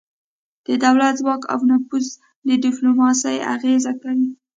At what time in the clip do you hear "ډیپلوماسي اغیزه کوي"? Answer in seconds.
2.65-4.29